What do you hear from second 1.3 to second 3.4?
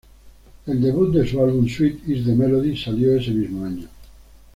álbum "Sweet is the Melody" salió ese